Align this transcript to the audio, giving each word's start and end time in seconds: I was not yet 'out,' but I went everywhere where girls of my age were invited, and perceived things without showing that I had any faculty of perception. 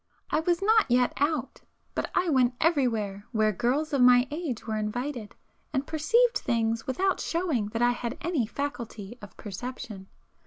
I 0.31 0.39
was 0.39 0.63
not 0.63 0.89
yet 0.89 1.13
'out,' 1.17 1.61
but 1.93 2.09
I 2.15 2.27
went 2.27 2.55
everywhere 2.59 3.27
where 3.33 3.51
girls 3.51 3.93
of 3.93 4.01
my 4.01 4.27
age 4.31 4.65
were 4.65 4.77
invited, 4.79 5.35
and 5.73 5.85
perceived 5.85 6.39
things 6.39 6.87
without 6.87 7.19
showing 7.19 7.67
that 7.67 7.83
I 7.83 7.91
had 7.91 8.17
any 8.21 8.47
faculty 8.47 9.19
of 9.21 9.37
perception. 9.37 10.07